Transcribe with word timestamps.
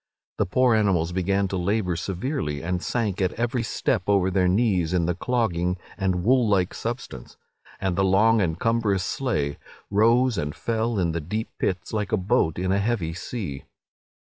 The 0.39 0.47
poor 0.47 0.73
animals 0.73 1.11
began 1.11 1.47
to 1.49 1.57
labour 1.57 1.95
severely, 1.95 2.63
and 2.63 2.81
sank 2.81 3.21
at 3.21 3.33
every 3.33 3.61
step 3.61 4.01
over 4.07 4.31
their 4.31 4.47
knees 4.47 4.93
in 4.93 5.05
the 5.05 5.13
clogging 5.13 5.77
and 5.95 6.23
wool 6.23 6.49
like 6.49 6.73
substance; 6.73 7.37
and 7.79 7.95
the 7.95 8.03
long 8.03 8.41
and 8.41 8.59
cumbrous 8.59 9.03
sleigh 9.03 9.59
rose 9.91 10.39
and 10.39 10.55
fell 10.55 10.97
in 10.97 11.11
the 11.11 11.21
deep 11.21 11.49
pits 11.59 11.93
like 11.93 12.11
a 12.11 12.17
boat 12.17 12.57
in 12.57 12.71
a 12.71 12.79
heavy 12.79 13.13
sea. 13.13 13.65